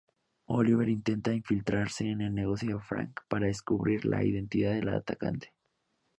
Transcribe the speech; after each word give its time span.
Oliver 0.47 0.89
intenta 0.89 1.31
infiltrarse 1.31 2.09
en 2.09 2.21
el 2.21 2.33
negocio 2.33 2.77
de 2.77 2.83
Frank 2.83 3.19
para 3.27 3.45
descubrir 3.45 4.03
la 4.03 4.23
identidad 4.23 4.71
del 4.71 4.89
atacante. 4.89 5.53